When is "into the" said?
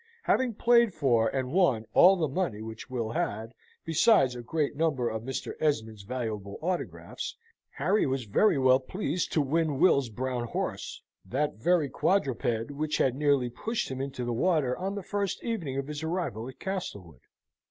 14.01-14.33